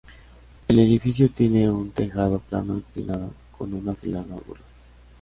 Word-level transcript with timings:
El 0.67 0.79
edificio 0.79 1.29
tiene 1.29 1.69
un 1.69 1.91
tejado 1.91 2.39
plano 2.39 2.73
inclinado 2.77 3.29
con 3.55 3.71
un 3.71 3.87
afilado 3.87 4.33
ángulo. 4.33 4.61